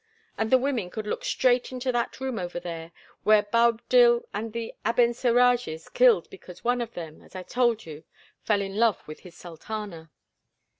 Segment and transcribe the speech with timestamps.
[0.35, 2.91] And the women could look straight into that room over there
[3.23, 8.03] where Boabdil had the Abencerrages killed because one of them, as I told you,
[8.41, 10.09] fell in love with his sultana.